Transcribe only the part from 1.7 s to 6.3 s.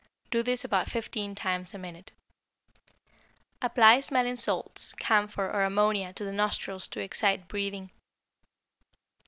a minute. Apply smelling salts, camphor, or ammonia to